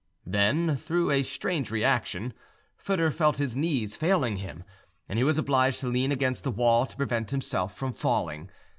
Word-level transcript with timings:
Then, 0.25 0.77
through 0.77 1.11
a 1.11 1.21
strange 1.21 1.69
reaction, 1.69 2.33
Foedor 2.75 3.11
felt 3.13 3.37
his 3.37 3.55
knees 3.55 3.95
failing 3.95 4.37
him, 4.37 4.63
and 5.07 5.19
he 5.19 5.23
was 5.23 5.37
obliged 5.37 5.79
to 5.81 5.89
lean 5.89 6.11
against 6.11 6.47
a 6.47 6.49
wall 6.49 6.87
to 6.87 6.97
prevent 6.97 7.29
himself 7.29 7.77
from 7.77 7.93
falling. 7.93 8.49